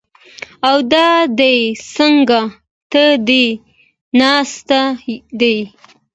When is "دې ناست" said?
3.27-4.69